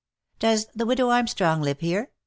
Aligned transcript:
"Does 0.39 0.65
the 0.73 0.87
widow 0.87 1.11
Armstrong 1.11 1.61
live 1.61 1.81
here?" 1.81 2.09